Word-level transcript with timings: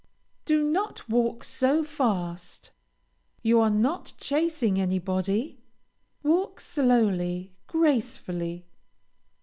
Do 0.45 0.63
not 0.63 1.07
walk 1.07 1.43
so 1.43 1.83
fast! 1.83 2.71
you 3.43 3.59
are 3.59 3.69
not 3.69 4.13
chasing 4.17 4.79
anybody! 4.81 5.59
Walk 6.23 6.59
slowly, 6.59 7.51
gracefully! 7.67 8.65